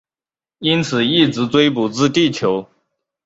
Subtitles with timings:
[0.57, 2.67] 因此一直追捕至地球。